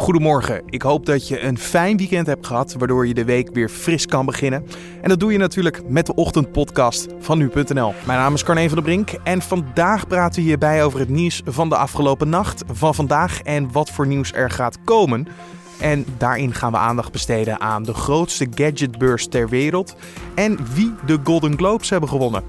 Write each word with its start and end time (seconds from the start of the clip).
Goedemorgen. 0.00 0.62
Ik 0.66 0.82
hoop 0.82 1.06
dat 1.06 1.28
je 1.28 1.40
een 1.40 1.58
fijn 1.58 1.96
weekend 1.96 2.26
hebt 2.26 2.46
gehad, 2.46 2.74
waardoor 2.78 3.06
je 3.06 3.14
de 3.14 3.24
week 3.24 3.48
weer 3.52 3.68
fris 3.68 4.06
kan 4.06 4.26
beginnen. 4.26 4.66
En 5.02 5.08
dat 5.08 5.20
doe 5.20 5.32
je 5.32 5.38
natuurlijk 5.38 5.88
met 5.88 6.06
de 6.06 6.14
ochtendpodcast 6.14 7.06
van 7.18 7.38
nu.nl. 7.38 7.94
Mijn 8.06 8.18
naam 8.18 8.34
is 8.34 8.44
Carne 8.44 8.66
van 8.66 8.74
der 8.74 8.84
Brink 8.84 9.10
en 9.24 9.42
vandaag 9.42 10.06
praten 10.06 10.40
we 10.40 10.46
hierbij 10.46 10.84
over 10.84 10.98
het 10.98 11.08
nieuws 11.08 11.42
van 11.44 11.68
de 11.68 11.76
afgelopen 11.76 12.28
nacht, 12.28 12.64
van 12.72 12.94
vandaag 12.94 13.42
en 13.42 13.72
wat 13.72 13.90
voor 13.90 14.06
nieuws 14.06 14.32
er 14.32 14.50
gaat 14.50 14.78
komen. 14.84 15.28
En 15.80 16.04
daarin 16.18 16.54
gaan 16.54 16.72
we 16.72 16.78
aandacht 16.78 17.12
besteden 17.12 17.60
aan 17.60 17.82
de 17.82 17.94
grootste 17.94 18.46
gadgetbeurs 18.54 19.26
ter 19.26 19.48
wereld 19.48 19.96
en 20.34 20.58
wie 20.74 20.94
de 21.06 21.18
Golden 21.24 21.56
Globes 21.56 21.90
hebben 21.90 22.08
gewonnen. 22.08 22.42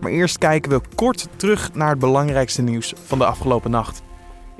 Maar 0.00 0.10
eerst 0.10 0.38
kijken 0.38 0.70
we 0.70 0.80
kort 0.94 1.28
terug 1.36 1.74
naar 1.74 1.90
het 1.90 1.98
belangrijkste 1.98 2.62
nieuws 2.62 2.92
van 3.06 3.18
de 3.18 3.24
afgelopen 3.24 3.70
nacht. 3.70 4.02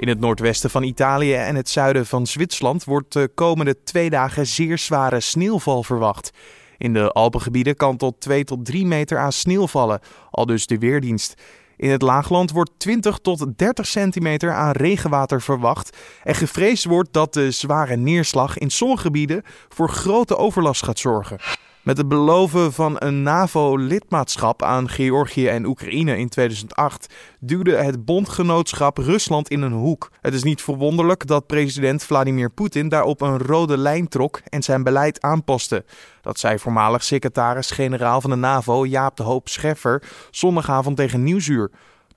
In 0.01 0.09
het 0.09 0.21
noordwesten 0.21 0.71
van 0.71 0.83
Italië 0.83 1.35
en 1.35 1.57
het 1.57 1.69
zuiden 1.69 2.07
van 2.07 2.27
Zwitserland 2.27 2.85
wordt 2.85 3.13
de 3.13 3.31
komende 3.35 3.83
twee 3.83 4.11
dagen 4.11 4.47
zeer 4.47 4.79
zware 4.79 5.21
sneeuwval 5.21 5.83
verwacht. 5.83 6.31
In 6.79 6.93
de 6.93 7.13
Alpengebieden 7.13 7.77
kan 7.77 7.97
tot 7.97 8.21
2 8.21 8.45
tot 8.45 8.65
3 8.65 8.87
meter 8.87 9.19
aan 9.19 9.33
sneeuw 9.33 9.67
vallen, 9.67 10.01
al 10.31 10.47
dus 10.47 10.67
de 10.67 10.79
weerdienst. 10.79 11.35
In 11.77 11.91
het 11.91 12.03
laagland 12.03 12.51
wordt 12.51 12.71
20 12.77 13.19
tot 13.19 13.59
30 13.59 13.87
centimeter 13.87 14.53
aan 14.53 14.73
regenwater 14.73 15.43
verwacht. 15.43 15.97
En 16.23 16.35
gevreesd 16.35 16.85
wordt 16.85 17.13
dat 17.13 17.35
de 17.35 17.51
zware 17.51 17.97
neerslag 17.97 18.59
in 18.59 18.71
sommige 18.71 19.03
gebieden 19.03 19.43
voor 19.69 19.89
grote 19.89 20.37
overlast 20.37 20.85
gaat 20.85 20.99
zorgen. 20.99 21.39
Met 21.83 21.97
het 21.97 22.09
beloven 22.09 22.73
van 22.73 22.97
een 22.99 23.23
NAVO-lidmaatschap 23.23 24.63
aan 24.63 24.89
Georgië 24.89 25.49
en 25.49 25.65
Oekraïne 25.65 26.19
in 26.19 26.29
2008 26.29 27.15
duwde 27.39 27.77
het 27.77 28.05
bondgenootschap 28.05 28.99
Rusland 28.99 29.49
in 29.49 29.63
een 29.63 29.73
hoek. 29.73 30.11
Het 30.21 30.35
is 30.35 30.43
niet 30.43 30.63
verwonderlijk 30.63 31.27
dat 31.27 31.47
president 31.47 32.03
Vladimir 32.03 32.51
Poetin 32.51 32.89
daarop 32.89 33.21
een 33.21 33.39
rode 33.39 33.79
lijn 33.79 34.09
trok 34.09 34.41
en 34.45 34.63
zijn 34.63 34.83
beleid 34.83 35.21
aanpaste. 35.23 35.85
Dat 36.23 36.39
zei 36.39 36.59
voormalig 36.59 37.03
secretaris-generaal 37.03 38.21
van 38.21 38.31
de 38.31 38.37
NAVO 38.37 38.87
Jaap 38.87 39.17
de 39.17 39.23
Hoop 39.23 39.49
Scheffer 39.49 40.03
zondagavond 40.31 40.97
tegen 40.97 41.23
Nieuwsuur. 41.23 41.71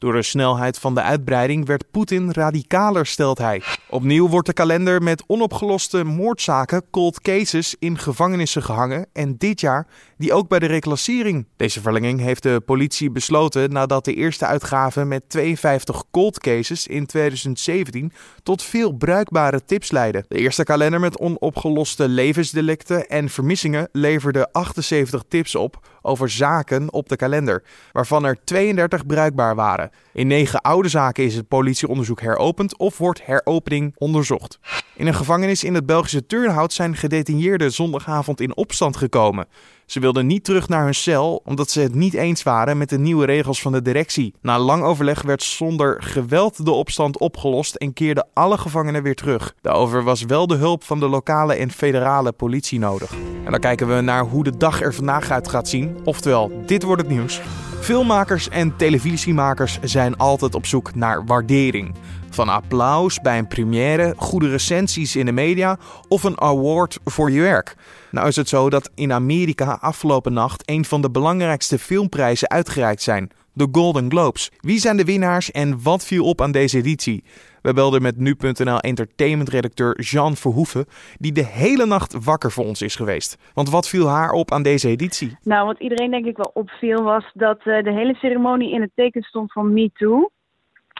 Door 0.03 0.13
de 0.13 0.21
snelheid 0.21 0.79
van 0.79 0.95
de 0.95 1.01
uitbreiding 1.01 1.65
werd 1.65 1.91
Poetin 1.91 2.31
radicaler, 2.31 3.05
stelt 3.05 3.37
hij. 3.37 3.61
Opnieuw 3.89 4.29
wordt 4.29 4.47
de 4.47 4.53
kalender 4.53 5.01
met 5.01 5.23
onopgeloste 5.27 6.03
moordzaken, 6.03 6.83
cold 6.91 7.21
cases, 7.21 7.75
in 7.79 7.97
gevangenissen 7.97 8.63
gehangen. 8.63 9.05
En 9.13 9.37
dit 9.37 9.59
jaar 9.59 9.87
die 10.17 10.33
ook 10.33 10.47
bij 10.47 10.59
de 10.59 10.65
reclassering. 10.65 11.47
Deze 11.55 11.81
verlenging 11.81 12.19
heeft 12.19 12.43
de 12.43 12.61
politie 12.65 13.11
besloten 13.11 13.71
nadat 13.71 14.05
de 14.05 14.13
eerste 14.13 14.45
uitgave 14.45 15.05
met 15.05 15.29
52 15.29 16.03
cold 16.11 16.39
cases 16.39 16.87
in 16.87 17.05
2017 17.05 18.11
tot 18.43 18.63
veel 18.63 18.91
bruikbare 18.91 19.65
tips 19.65 19.91
leidde. 19.91 20.25
De 20.27 20.37
eerste 20.37 20.63
kalender 20.63 20.99
met 20.99 21.19
onopgeloste 21.19 22.07
levensdelicten 22.07 23.07
en 23.07 23.29
vermissingen 23.29 23.89
leverde 23.91 24.51
78 24.51 25.23
tips 25.27 25.55
op 25.55 25.79
over 26.03 26.29
zaken 26.29 26.93
op 26.93 27.09
de 27.09 27.15
kalender, 27.15 27.63
waarvan 27.91 28.25
er 28.25 28.37
32 28.43 29.05
bruikbaar 29.05 29.55
waren. 29.55 29.89
In 30.13 30.27
negen 30.27 30.61
oude 30.61 30.89
zaken 30.89 31.23
is 31.23 31.35
het 31.35 31.47
politieonderzoek 31.47 32.21
heropend 32.21 32.77
of 32.77 32.97
wordt 32.97 33.25
heropening 33.25 33.93
onderzocht. 33.97 34.59
In 34.95 35.07
een 35.07 35.13
gevangenis 35.13 35.63
in 35.63 35.73
het 35.73 35.85
Belgische 35.85 36.25
Turnhout 36.25 36.73
zijn 36.73 36.95
gedetineerden 36.95 37.71
zondagavond 37.71 38.41
in 38.41 38.55
opstand 38.55 38.97
gekomen. 38.97 39.47
Ze 39.85 39.99
wilden 39.99 40.27
niet 40.27 40.43
terug 40.43 40.67
naar 40.67 40.83
hun 40.83 40.95
cel 40.95 41.41
omdat 41.45 41.69
ze 41.69 41.79
het 41.79 41.95
niet 41.95 42.13
eens 42.13 42.43
waren 42.43 42.77
met 42.77 42.89
de 42.89 42.99
nieuwe 42.99 43.25
regels 43.25 43.61
van 43.61 43.71
de 43.71 43.81
directie. 43.81 44.33
Na 44.41 44.59
lang 44.59 44.83
overleg 44.83 45.21
werd 45.21 45.43
zonder 45.43 46.03
geweld 46.03 46.65
de 46.65 46.71
opstand 46.71 47.17
opgelost 47.17 47.75
en 47.75 47.93
keerden 47.93 48.27
alle 48.33 48.57
gevangenen 48.57 49.03
weer 49.03 49.15
terug. 49.15 49.55
Daarover 49.61 50.03
was 50.03 50.23
wel 50.23 50.47
de 50.47 50.55
hulp 50.55 50.83
van 50.83 50.99
de 50.99 51.07
lokale 51.07 51.53
en 51.53 51.71
federale 51.71 52.31
politie 52.31 52.79
nodig. 52.79 53.11
En 53.45 53.51
dan 53.51 53.59
kijken 53.59 53.95
we 53.95 54.01
naar 54.01 54.23
hoe 54.23 54.43
de 54.43 54.57
dag 54.57 54.81
er 54.81 54.93
vandaag 54.93 55.31
uit 55.31 55.47
gaat 55.47 55.69
zien. 55.69 55.97
Oftewel, 56.03 56.63
dit 56.65 56.83
wordt 56.83 57.01
het 57.01 57.11
nieuws. 57.11 57.41
Filmmakers 57.79 58.49
en 58.49 58.75
televisiemakers 58.75 59.79
zijn 59.81 60.17
altijd 60.17 60.55
op 60.55 60.65
zoek 60.65 60.95
naar 60.95 61.25
waardering. 61.25 61.95
Van 62.29 62.49
applaus 62.49 63.21
bij 63.21 63.37
een 63.37 63.47
première, 63.47 64.13
goede 64.17 64.49
recensies 64.49 65.15
in 65.15 65.25
de 65.25 65.31
media 65.31 65.77
of 66.07 66.23
een 66.23 66.41
award 66.41 66.99
voor 67.05 67.31
je 67.31 67.41
werk. 67.41 67.75
Nou 68.13 68.27
is 68.27 68.35
het 68.35 68.49
zo 68.49 68.69
dat 68.69 68.91
in 68.95 69.11
Amerika 69.11 69.77
afgelopen 69.81 70.33
nacht 70.33 70.69
een 70.69 70.85
van 70.85 71.01
de 71.01 71.11
belangrijkste 71.11 71.79
filmprijzen 71.79 72.49
uitgereikt 72.49 73.01
zijn. 73.01 73.31
De 73.53 73.67
Golden 73.71 74.09
Globes. 74.09 74.51
Wie 74.59 74.79
zijn 74.79 74.97
de 74.97 75.03
winnaars 75.03 75.51
en 75.51 75.83
wat 75.83 76.05
viel 76.05 76.25
op 76.25 76.41
aan 76.41 76.51
deze 76.51 76.77
editie? 76.77 77.23
We 77.61 77.73
belden 77.73 78.01
met 78.01 78.17
nu.nl 78.17 78.79
entertainment-redacteur 78.79 80.01
Jean 80.01 80.35
Verhoeven, 80.35 80.85
die 81.17 81.31
de 81.31 81.45
hele 81.45 81.85
nacht 81.85 82.25
wakker 82.25 82.51
voor 82.51 82.65
ons 82.65 82.81
is 82.81 82.95
geweest. 82.95 83.37
Want 83.53 83.69
wat 83.69 83.89
viel 83.89 84.07
haar 84.07 84.31
op 84.31 84.51
aan 84.51 84.63
deze 84.63 84.89
editie? 84.89 85.37
Nou, 85.43 85.65
wat 85.65 85.79
iedereen 85.79 86.11
denk 86.11 86.25
ik 86.25 86.37
wel 86.37 86.51
opviel 86.53 87.03
was 87.03 87.31
dat 87.33 87.57
uh, 87.65 87.83
de 87.83 87.91
hele 87.91 88.15
ceremonie 88.15 88.73
in 88.73 88.81
het 88.81 88.91
teken 88.95 89.21
stond 89.21 89.51
van 89.51 89.73
Me 89.73 89.91
Too. 89.93 90.29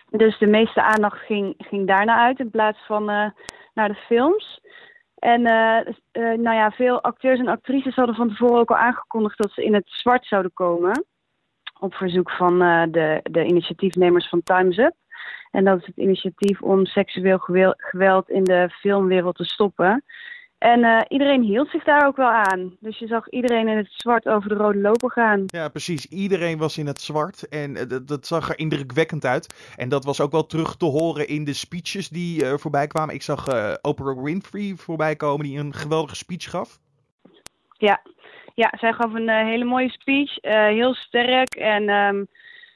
Dus 0.10 0.38
de 0.40 0.48
meeste 0.48 0.84
aandacht 0.84 1.26
ging, 1.26 1.54
ging 1.58 1.88
daarna 1.88 2.26
uit 2.26 2.40
in 2.40 2.50
plaats 2.50 2.80
van 2.88 3.10
uh, 3.10 3.26
naar 3.74 3.88
de 3.88 4.00
films. 4.08 4.62
En 5.24 5.42
uh, 5.42 5.80
uh, 6.14 6.38
nou 6.38 6.56
ja, 6.56 6.72
veel 6.72 7.02
acteurs 7.02 7.40
en 7.40 7.48
actrices 7.48 7.96
hadden 7.96 8.16
van 8.16 8.30
tevoren 8.30 8.60
ook 8.60 8.70
al 8.70 8.78
aangekondigd 8.78 9.38
dat 9.38 9.52
ze 9.52 9.64
in 9.64 9.74
het 9.74 9.90
zwart 9.90 10.26
zouden 10.26 10.54
komen. 10.54 11.06
Op 11.80 11.94
verzoek 11.94 12.32
van 12.32 12.60
de, 12.92 13.20
de 13.24 13.46
initiatiefnemers 13.46 14.30
van 14.30 14.44
Time's 14.44 14.78
Up. 14.78 14.94
En 15.52 15.64
dat 15.64 15.80
is 15.80 15.86
het 15.86 15.98
initiatief 15.98 16.62
om 16.62 16.86
seksueel 16.86 17.38
geweld 17.78 18.30
in 18.30 18.44
de 18.44 18.70
filmwereld 18.70 19.36
te 19.36 19.44
stoppen. 19.44 20.04
En 20.64 20.80
uh, 20.80 21.02
iedereen 21.08 21.42
hield 21.42 21.70
zich 21.70 21.84
daar 21.84 22.08
ook 22.08 22.16
wel 22.16 22.30
aan. 22.30 22.78
Dus 22.80 23.00
je 23.00 23.08
zag 23.08 23.30
iedereen 23.30 23.68
in 23.68 23.78
het 23.78 23.92
zwart 23.92 24.28
over 24.28 24.50
de 24.50 24.56
rode 24.56 24.80
loper 24.80 25.12
gaan. 25.12 25.44
Ja, 25.46 25.70
precies. 25.70 26.06
Iedereen 26.06 26.58
was 26.58 26.78
in 26.78 26.88
het 26.88 27.02
zwart. 27.02 27.48
En 27.48 27.76
uh, 27.76 27.98
dat, 28.06 28.28
zag 28.28 28.50
er 28.50 28.60
indrukwekkend 28.60 29.26
uit. 29.26 29.74
En 29.76 29.90
dat 29.90 30.06
was 30.06 30.22
ook 30.22 30.32
wel 30.32 30.46
terug 30.46 30.76
te 30.76 30.86
horen 30.86 31.28
in 31.28 31.44
de 31.44 31.54
speeches 31.54 32.10
die 32.10 32.44
uh, 32.44 32.54
voorbij 32.54 32.88
kwamen. 32.88 33.16
Ik 33.16 33.22
zag 33.22 33.48
Oprah 33.82 34.24
Winfrey 34.24 34.74
voorbij 34.78 35.16
komen, 35.16 35.46
die 35.46 35.60
een 35.60 35.74
geweldige 35.74 36.16
speech 36.16 36.50
gaf. 36.50 36.80
Ja, 37.78 38.02
ja 38.56 38.74
zij 38.80 38.94
gaf 38.94 39.14
een 39.14 39.30
hele 39.30 39.66
mooie 39.66 39.90
speech. 39.90 40.38
heel 40.76 40.94
sterk. 40.94 41.56
En 41.56 41.90
um, 41.90 42.28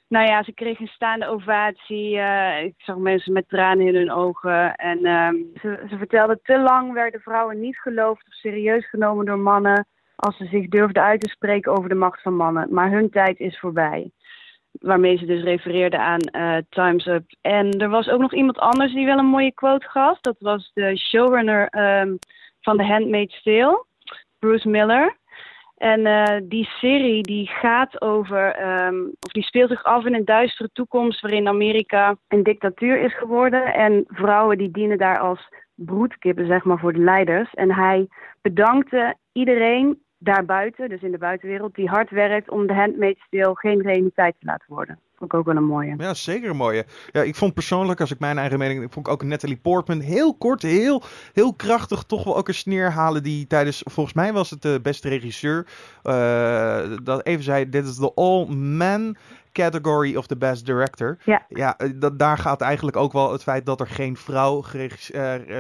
nou 0.08 0.28
ja, 0.28 0.44
ze 0.44 0.54
kreeg 0.54 0.80
een 0.80 0.88
staande 0.88 1.28
ovatie. 1.28 2.16
Uh, 2.16 2.64
ik 2.64 2.74
zag 2.78 2.98
mensen 2.98 3.34
met 3.34 3.50
tranen 3.50 3.88
in 3.88 3.96
hun 3.96 4.12
ogen. 4.12 4.76
En 4.76 5.06
uh, 5.06 5.30
ze, 5.62 5.86
ze 5.90 5.98
vertelde, 5.98 6.40
te 6.44 6.60
lang 6.60 6.94
werden 6.94 7.22
vrouwen 7.22 7.60
niet 7.60 7.78
geloofd 7.78 8.28
of 8.28 8.34
serieus 8.34 8.90
genomen 8.90 9.26
door 9.26 9.40
mannen 9.40 9.88
als 10.16 10.38
ze 10.38 10.46
zich 10.46 10.68
durfden 10.68 11.04
uit 11.04 11.22
te 11.22 11.30
spreken 11.30 11.72
over 11.72 11.90
de 11.90 11.96
macht 11.96 12.22
van 12.22 12.36
mannen. 12.36 12.74
Maar 12.74 12.92
hun 12.92 13.10
tijd 13.10 13.40
is 13.40 13.60
voorbij. 13.60 14.12
Waarmee 14.72 15.18
ze 15.18 15.26
dus 15.26 15.44
refereerde 15.44 15.98
aan 15.98 16.22
uh, 16.32 16.58
Time's 16.70 17.06
Up. 17.06 17.24
En 17.42 17.72
er 17.80 17.90
was 17.90 18.10
ook 18.10 18.20
nog 18.20 18.34
iemand 18.34 18.58
anders 18.58 18.94
die 18.94 19.06
wel 19.06 19.18
een 19.18 19.26
mooie 19.26 19.54
quote 19.54 19.90
gaf. 19.90 20.20
Dat 20.20 20.36
was 20.40 20.72
de 20.74 20.98
showrunner 20.98 21.78
um, 22.02 22.20
van 22.62 22.78
The 22.78 22.84
Handmaid's 22.84 23.44
Tale, 23.44 23.86
Bruce 24.40 24.70
Miller. 24.70 25.18
En 25.78 26.00
uh, 26.00 26.38
die 26.44 26.66
serie 26.66 27.24
die 27.24 27.48
gaat 27.48 28.02
over, 28.02 28.68
um, 28.86 29.12
of 29.20 29.32
die 29.32 29.44
speelt 29.44 29.70
zich 29.70 29.84
af 29.84 30.06
in 30.06 30.14
een 30.14 30.26
duistere 30.26 30.70
toekomst 30.74 31.22
waarin 31.22 31.48
Amerika 31.48 32.16
een 32.28 32.44
dictatuur 32.44 33.02
is 33.02 33.18
geworden. 33.18 33.74
En 33.74 34.04
vrouwen 34.08 34.58
die 34.58 34.72
dienen 34.72 34.98
daar 34.98 35.20
als 35.20 35.50
broedkippen, 35.76 36.48
zeg 36.48 36.64
maar, 36.64 36.80
voor 36.80 36.94
de 36.94 37.00
leiders. 37.00 37.54
En 37.54 37.74
hij 37.74 38.08
bedankte 38.42 39.16
iedereen 39.32 40.02
daarbuiten, 40.18 40.90
dus 40.90 41.02
in 41.02 41.12
de 41.12 41.18
buitenwereld, 41.18 41.76
die 41.76 41.88
hard 41.88 42.10
werkt 42.10 42.50
om 42.50 42.68
de 42.68 42.74
Handmaid's 42.74 43.28
Tale 43.30 43.56
geen 43.56 43.82
realiteit 43.82 44.36
te 44.40 44.46
laten 44.46 44.66
worden. 44.68 45.00
Vond 45.16 45.34
ik 45.34 45.40
ook 45.40 45.46
wel 45.46 45.56
een 45.56 45.64
mooie. 45.64 45.94
Ja, 45.98 46.14
zeker 46.14 46.50
een 46.50 46.56
mooie. 46.56 46.86
Ja, 47.12 47.22
ik 47.22 47.36
vond 47.36 47.54
persoonlijk, 47.54 48.00
als 48.00 48.12
ik 48.12 48.20
mijn 48.20 48.38
eigen 48.38 48.60
mening, 48.60 48.84
ik 48.84 48.92
vond 48.92 49.08
ook 49.08 49.24
Natalie 49.24 49.58
Portman 49.58 50.00
heel 50.00 50.36
kort, 50.36 50.62
heel, 50.62 51.04
heel 51.34 51.54
krachtig, 51.54 52.04
toch 52.04 52.24
wel 52.24 52.38
ook 52.38 52.48
een 52.48 52.54
sneer 52.54 52.92
halen 52.92 53.24
die 53.24 53.48
tijdens, 53.48 53.82
volgens 53.86 54.16
mij 54.16 54.34
was 54.34 54.50
het 54.50 54.62
de 54.62 54.80
beste 54.82 55.10
regisseur, 55.10 55.68
uh, 56.04 56.98
dat 57.04 57.26
even 57.26 57.44
zei, 57.44 57.70
dit 57.70 57.86
is 57.86 57.96
de 57.96 58.14
all-man 58.14 59.16
category 59.52 60.16
of 60.16 60.28
the 60.28 60.38
best 60.38 60.66
director. 60.66 61.18
Ja. 61.24 61.46
Ja, 61.50 61.78
dat, 61.96 62.20
daar 62.20 62.38
gaat 62.38 62.62
eigenlijk 62.62 62.98
ook 62.98 63.14
wel 63.14 63.32
het 63.32 63.44
feit 63.44 63.66
dat 63.66 63.80
er 63.80 63.88
geen 63.88 64.18
vrouw 64.18 64.64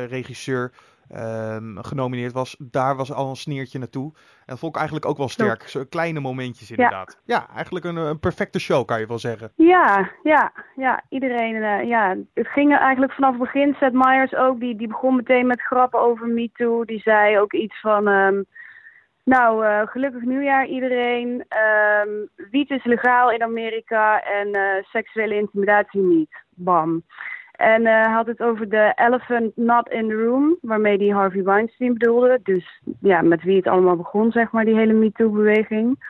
regisseur 0.10 0.72
um, 1.16 1.84
genomineerd 1.84 2.34
was. 2.34 2.56
Daar 2.60 2.96
was 2.96 3.12
al 3.12 3.30
een 3.30 3.36
sneertje 3.36 3.80
naartoe. 3.80 4.12
En 4.14 4.46
dat 4.46 4.60
vond 4.60 4.72
ik 4.72 4.78
eigenlijk 4.78 5.10
ook 5.10 5.18
wel 5.18 5.30
sterk. 5.30 5.62
Zo 5.68 5.84
kleine 5.90 6.20
momentjes 6.20 6.72
inderdaad. 6.72 7.18
Ja, 7.26 7.36
ja 7.36 7.56
eigenlijk 7.56 7.86
een, 7.86 7.96
een, 7.96 8.20
perfecte 8.20 8.60
show 8.60 8.86
kan 8.86 9.00
je 9.00 9.08
wel 9.08 9.20
zeggen. 9.20 9.52
Ja, 9.56 10.12
ja, 10.24 10.52
ja. 10.76 11.04
Iedereen, 11.10 11.56
uh, 11.56 11.84
ja. 11.84 12.16
Het 12.34 12.48
ging 12.48 12.78
eigenlijk 12.78 13.14
vanaf 13.14 13.32
het 13.32 13.40
begin. 13.40 13.76
Seth 13.80 13.94
Meyers 13.94 14.36
ook, 14.36 14.60
die, 14.60 14.76
die 14.76 14.88
begon 14.88 15.16
meteen 15.16 15.48
met 15.48 15.62
grappen 15.62 16.00
over 16.00 16.28
Me 16.28 16.50
Too. 16.54 16.86
Die 16.86 17.00
zei 17.00 17.40
ook 17.40 17.54
iets 17.54 17.80
van... 17.80 18.08
Um, 18.08 18.46
nou, 19.28 19.66
uh, 19.66 19.82
gelukkig 19.88 20.22
nieuwjaar 20.22 20.66
iedereen. 20.66 21.46
Um, 22.06 22.30
wiet 22.52 22.70
is 22.70 22.84
legaal 22.84 23.32
in 23.32 23.44
Amerika 23.44 24.24
en 24.24 24.48
uh, 24.56 24.84
seksuele 24.84 25.36
intimidatie 25.36 26.02
niet. 26.02 26.44
Bam. 26.50 27.04
En 27.58 27.82
uh, 27.82 27.88
hij 27.88 28.12
had 28.12 28.26
het 28.26 28.42
over 28.42 28.70
de 28.70 28.92
elephant 28.96 29.52
not 29.56 29.90
in 29.90 30.08
the 30.08 30.16
room, 30.16 30.58
waarmee 30.62 30.98
hij 30.98 31.08
Harvey 31.08 31.44
Weinstein 31.44 31.94
bedoelde. 31.94 32.40
Dus 32.44 32.82
ja, 33.00 33.22
met 33.22 33.44
wie 33.44 33.56
het 33.56 33.68
allemaal 33.68 33.96
begon, 33.96 34.32
zeg 34.32 34.52
maar, 34.52 34.66
die 34.66 34.76
hele 34.76 34.94
MeToo-beweging. 34.94 36.06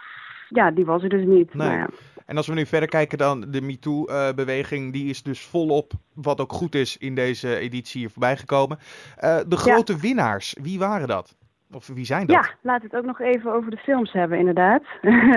Ja, 0.49 0.71
die 0.71 0.85
was 0.85 1.03
er 1.03 1.09
dus 1.09 1.25
niet. 1.25 1.53
Nee. 1.53 1.69
Ja. 1.69 1.87
En 2.25 2.37
als 2.37 2.47
we 2.47 2.53
nu 2.53 2.65
verder 2.65 2.89
kijken 2.89 3.17
dan 3.17 3.45
de 3.47 3.61
MeToo-beweging, 3.61 4.93
die 4.93 5.09
is 5.09 5.23
dus 5.23 5.45
volop, 5.45 5.91
wat 6.13 6.41
ook 6.41 6.53
goed 6.53 6.75
is, 6.75 6.97
in 6.97 7.15
deze 7.15 7.57
editie 7.57 7.99
hier 7.99 8.09
voorbij 8.09 8.37
gekomen. 8.37 8.77
Uh, 9.23 9.39
de 9.47 9.57
grote 9.57 9.93
ja. 9.93 9.99
winnaars, 9.99 10.55
wie 10.61 10.79
waren 10.79 11.07
dat? 11.07 11.35
Of 11.71 11.87
wie 11.87 12.05
zijn 12.05 12.27
dat? 12.27 12.35
Ja, 12.35 12.55
laten 12.61 12.89
we 12.89 12.95
het 12.95 13.05
ook 13.05 13.17
nog 13.17 13.27
even 13.27 13.53
over 13.53 13.71
de 13.71 13.77
films 13.77 14.11
hebben, 14.11 14.37
inderdaad. 14.37 14.83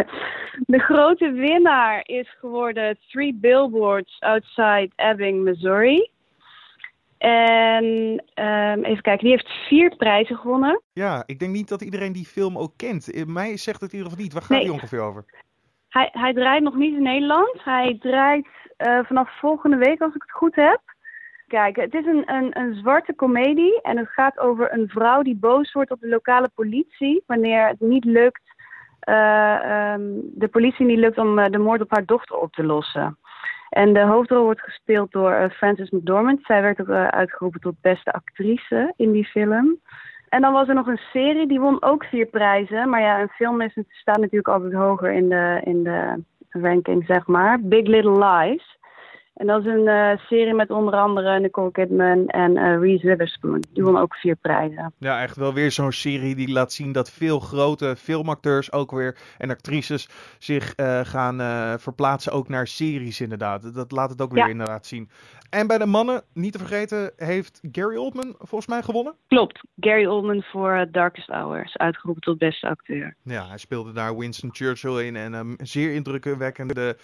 de 0.75 0.79
grote 0.79 1.33
winnaar 1.33 2.01
is 2.03 2.37
geworden 2.39 2.99
Three 3.09 3.35
Billboards 3.35 4.21
Outside 4.21 4.91
Ebbing, 4.97 5.43
Missouri. 5.43 6.11
En 7.19 7.85
um, 8.35 8.85
even 8.85 9.03
kijken, 9.03 9.19
die 9.19 9.31
heeft 9.31 9.51
vier 9.69 9.97
prijzen 9.97 10.37
gewonnen. 10.37 10.83
Ja, 10.93 11.23
ik 11.27 11.39
denk 11.39 11.53
niet 11.53 11.69
dat 11.69 11.83
iedereen 11.83 12.13
die 12.13 12.27
film 12.27 12.59
ook 12.59 12.73
kent. 12.77 13.27
Mij 13.27 13.57
zegt 13.57 13.81
het 13.81 13.93
in 13.93 13.97
ieder 13.97 14.11
geval 14.11 14.25
niet. 14.25 14.33
Waar 14.33 14.43
gaat 14.43 14.51
nee. 14.51 14.65
die 14.65 14.73
ongeveer 14.73 15.01
over? 15.01 15.25
Hij, 15.89 16.09
hij 16.13 16.33
draait 16.33 16.63
nog 16.63 16.75
niet 16.75 16.97
in 16.97 17.03
Nederland. 17.03 17.65
Hij 17.65 17.99
draait 18.01 18.49
uh, 18.79 18.99
vanaf 19.05 19.39
volgende 19.39 19.77
week, 19.77 20.01
als 20.01 20.15
ik 20.15 20.23
het 20.23 20.31
goed 20.31 20.55
heb. 20.55 20.81
Het 21.51 21.95
is 21.95 22.07
een, 22.07 22.35
een, 22.35 22.59
een 22.59 22.75
zwarte 22.75 23.15
komedie 23.15 23.81
en 23.83 23.97
het 23.97 24.09
gaat 24.09 24.39
over 24.39 24.73
een 24.73 24.89
vrouw 24.89 25.23
die 25.23 25.37
boos 25.37 25.73
wordt 25.73 25.91
op 25.91 26.01
de 26.01 26.09
lokale 26.09 26.51
politie 26.55 27.23
wanneer 27.27 27.67
het 27.67 27.81
niet 27.81 28.05
lukt, 28.05 28.43
uh, 29.09 29.93
um, 29.93 30.21
de 30.35 30.49
politie 30.49 30.87
niet 30.87 30.99
lukt 30.99 31.19
om 31.19 31.39
uh, 31.39 31.47
de 31.51 31.59
moord 31.59 31.81
op 31.81 31.91
haar 31.91 32.05
dochter 32.05 32.37
op 32.37 32.53
te 32.53 32.65
lossen. 32.65 33.19
En 33.69 33.93
de 33.93 34.01
hoofdrol 34.01 34.43
wordt 34.43 34.61
gespeeld 34.61 35.13
door 35.13 35.33
uh, 35.33 35.51
Frances 35.51 35.91
McDormand. 35.91 36.41
Zij 36.43 36.63
werd 36.63 36.81
ook 36.81 36.91
uitgeroepen 36.91 37.61
tot 37.61 37.75
beste 37.81 38.13
actrice 38.13 38.93
in 38.97 39.13
die 39.13 39.25
film. 39.25 39.79
En 40.29 40.41
dan 40.41 40.53
was 40.53 40.69
er 40.69 40.75
nog 40.75 40.87
een 40.87 41.01
serie, 41.13 41.47
die 41.47 41.61
won 41.61 41.83
ook 41.83 42.05
vier 42.05 42.27
prijzen. 42.27 42.89
Maar 42.89 43.01
ja, 43.01 43.21
een 43.21 43.29
film 43.29 43.61
is, 43.61 43.77
staat 43.89 44.19
natuurlijk 44.19 44.49
altijd 44.49 44.73
hoger 44.73 45.13
in 45.13 45.29
de, 45.29 45.61
in 45.65 45.83
de 45.83 46.23
ranking, 46.49 47.05
zeg 47.07 47.27
maar. 47.27 47.61
Big 47.61 47.87
Little 47.87 48.27
Lies. 48.27 48.79
En 49.41 49.47
dat 49.47 49.65
is 49.65 49.73
een 49.73 49.87
uh, 49.87 50.11
serie 50.17 50.55
met 50.55 50.71
onder 50.71 50.95
andere 50.95 51.41
Nicole 51.41 51.71
Kidman 51.71 52.27
en 52.27 52.57
uh, 52.57 52.79
Reese 52.79 53.07
Witherspoon. 53.07 53.65
Die 53.73 53.83
won 53.83 53.99
ook 53.99 54.15
vier 54.15 54.37
prijzen. 54.37 54.93
Ja, 54.99 55.23
echt 55.23 55.37
wel 55.37 55.55
weer 55.55 55.71
zo'n 55.71 55.93
serie 55.93 56.35
die 56.35 56.53
laat 56.53 56.73
zien 56.73 56.93
dat 56.93 57.11
veel 57.11 57.41
grote 57.41 57.97
filmacteurs 57.99 58.73
ook 58.73 58.91
weer 58.91 59.17
en 59.39 59.51
actrices 59.51 60.09
zich 60.39 60.73
uh, 60.77 61.01
gaan 61.03 61.39
verplaatsen 61.79 62.33
ook 62.33 62.49
naar 62.49 62.67
series 62.67 63.21
inderdaad. 63.21 63.75
Dat 63.75 63.93
laat 63.93 64.11
het 64.11 64.21
ook 64.23 64.33
weer 64.33 64.45
Ja. 64.45 64.51
inderdaad 64.51 64.87
zien. 64.87 65.11
En 65.51 65.67
bij 65.67 65.79
de 65.79 65.87
mannen, 65.87 66.23
niet 66.33 66.53
te 66.53 66.59
vergeten, 66.59 67.13
heeft 67.17 67.61
Gary 67.73 67.97
Oldman 67.97 68.35
volgens 68.39 68.67
mij 68.67 68.83
gewonnen. 68.83 69.15
Klopt. 69.29 69.61
Gary 69.81 70.07
Oldman 70.07 70.43
voor 70.43 70.87
Darkest 70.91 71.29
Hours, 71.29 71.77
uitgeroepen 71.77 72.23
tot 72.23 72.39
beste 72.39 72.69
acteur. 72.69 73.17
Ja, 73.23 73.49
hij 73.49 73.59
speelde 73.59 73.93
daar 73.93 74.17
Winston 74.17 74.51
Churchill 74.53 75.07
in 75.07 75.17
en 75.17 75.33
een 75.33 75.59
zeer 75.63 75.95
indrukwekkende 75.95 76.97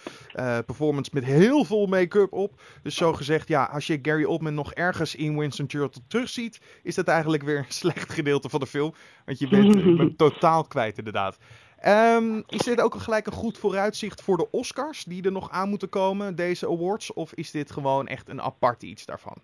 performance 0.65 1.11
met 1.13 1.23
heel 1.23 1.65
veel 1.65 1.85
make-up 1.85 2.26
op. 2.29 2.61
Dus 2.83 2.95
zo 2.95 3.13
gezegd, 3.13 3.47
ja, 3.47 3.63
als 3.63 3.87
je 3.87 3.99
Gary 4.01 4.23
Oldman 4.23 4.53
nog 4.53 4.73
ergens 4.73 5.15
in 5.15 5.37
Winston 5.37 5.69
Churchill 5.69 6.01
terugziet, 6.07 6.61
is 6.83 6.95
dat 6.95 7.07
eigenlijk 7.07 7.43
weer 7.43 7.57
een 7.57 7.65
slecht 7.83 8.13
gedeelte 8.13 8.49
van 8.49 8.59
de 8.59 8.67
film. 8.67 8.93
Want 9.25 9.39
je 9.39 9.47
bent, 9.47 9.83
bent 9.97 10.17
totaal 10.17 10.63
kwijt 10.63 10.97
inderdaad. 10.97 11.37
Um, 11.85 12.43
is 12.47 12.63
dit 12.63 12.81
ook 12.81 12.95
gelijk 12.95 13.25
een 13.27 13.33
goed 13.33 13.57
vooruitzicht 13.57 14.21
voor 14.21 14.37
de 14.37 14.51
Oscars 14.51 15.03
die 15.03 15.23
er 15.23 15.31
nog 15.31 15.51
aan 15.51 15.69
moeten 15.69 15.89
komen, 15.89 16.35
deze 16.35 16.67
awards? 16.67 17.13
Of 17.13 17.33
is 17.33 17.51
dit 17.51 17.71
gewoon 17.71 18.07
echt 18.07 18.29
een 18.29 18.41
apart 18.41 18.83
iets 18.83 19.05
daarvan? 19.05 19.35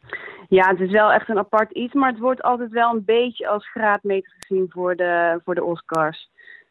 Ja, 0.50 0.68
het 0.70 0.80
is 0.80 0.92
wel 0.92 1.12
echt 1.12 1.30
een 1.30 1.38
apart 1.38 1.72
iets, 1.72 1.94
maar 1.94 2.10
het 2.10 2.20
wordt 2.20 2.42
altijd 2.42 2.72
wel 2.72 2.94
een 2.94 3.06
beetje 3.06 3.48
als 3.48 3.70
graadmeter 3.70 4.34
gezien 4.40 4.66
voor 4.70 4.96
de, 4.96 5.42
voor 5.44 5.56
de 5.56 5.64
Oscars. 5.64 6.30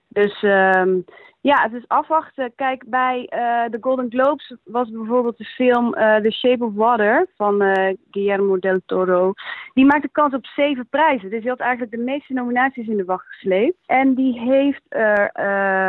Dus 0.08 0.42
um, 0.42 1.04
ja, 1.42 1.62
het 1.62 1.72
is 1.72 1.88
afwachten. 1.88 2.52
Kijk, 2.54 2.84
bij 2.86 3.18
uh, 3.18 3.70
de 3.70 3.78
Golden 3.80 4.10
Globes 4.10 4.56
was 4.64 4.90
bijvoorbeeld 4.90 5.38
de 5.38 5.44
film 5.44 5.86
uh, 5.86 6.16
The 6.16 6.30
Shape 6.30 6.64
of 6.64 6.74
Water 6.74 7.26
van 7.36 7.62
uh, 7.62 7.88
Guillermo 8.10 8.58
del 8.58 8.80
Toro. 8.86 9.32
Die 9.74 9.84
maakte 9.84 10.08
kans 10.12 10.34
op 10.34 10.46
zeven 10.46 10.86
prijzen. 10.90 11.30
Dus 11.30 11.40
die 11.40 11.50
had 11.50 11.60
eigenlijk 11.60 11.92
de 11.92 12.02
meeste 12.02 12.32
nominaties 12.32 12.88
in 12.88 12.96
de 12.96 13.04
wacht 13.04 13.26
gesleept. 13.26 13.76
En 13.86 14.14
die 14.14 14.40
heeft 14.40 14.82
er 14.88 15.30